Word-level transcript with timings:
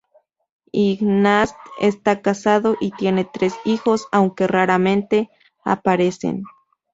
Ignatz 0.71 1.53
está 1.79 2.23
casado 2.23 2.75
y 2.81 2.89
tiene 2.89 3.23
tres 3.23 3.53
hijos, 3.65 4.07
aunque 4.11 4.47
raramente 4.47 5.29
aparecen. 5.63 6.41